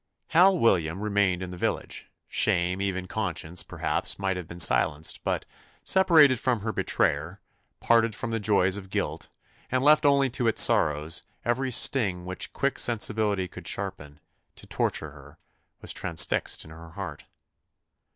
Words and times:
Hal 0.29 0.57
William 0.57 0.99
remained 0.99 1.43
in 1.43 1.51
the 1.51 1.57
village, 1.61 2.09
shame, 2.27 2.81
even 2.81 3.07
conscience, 3.07 3.61
perhaps, 3.61 4.17
might 4.17 4.35
have 4.35 4.47
been 4.47 4.57
silenced; 4.57 5.23
but, 5.23 5.45
separated 5.83 6.39
from 6.39 6.61
her 6.61 6.73
betrayer, 6.73 7.39
parted 7.79 8.15
from 8.15 8.31
the 8.31 8.39
joys 8.39 8.77
of 8.77 8.89
guilt, 8.89 9.27
and 9.71 9.83
left 9.83 10.03
only 10.03 10.27
to 10.31 10.47
its 10.47 10.59
sorrows, 10.63 11.21
every 11.45 11.69
sting 11.69 12.25
which 12.25 12.51
quick 12.51 12.79
sensibility 12.79 13.47
could 13.47 13.67
sharpen, 13.67 14.19
to 14.55 14.65
torture 14.65 15.11
her, 15.11 15.37
was 15.81 15.93
transfixed 15.93 16.65
in 16.65 16.71
her 16.71 16.89
heart. 16.93 17.27